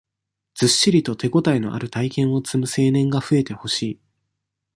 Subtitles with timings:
[0.55, 3.99] ずっしりと手応えのある体験を積む青年が増えてほしい。